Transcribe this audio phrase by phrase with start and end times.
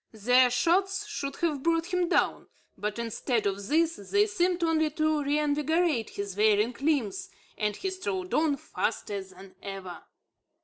[0.13, 5.21] Their shots should have brought him down; but, instead of this, they seemed only to
[5.23, 10.03] reinvigorate his wearied limbs, and he strode on faster than ever.